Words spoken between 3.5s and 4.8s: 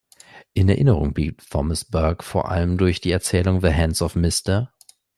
"The Hands of Mr.